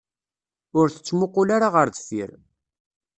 Ur 0.79 0.87
tettmuqqul 0.89 1.49
ara 1.55 1.67
ɣer 1.75 1.87
deffir. 1.89 2.29